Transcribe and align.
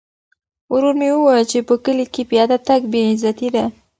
ورور 0.73 0.95
مې 0.99 1.09
وویل 1.13 1.45
چې 1.51 1.59
په 1.67 1.75
کلي 1.83 2.05
کې 2.13 2.21
پیاده 2.31 2.57
تګ 2.67 2.81
بې 2.91 3.01
عزتي 3.11 3.49
ده. 3.55 3.65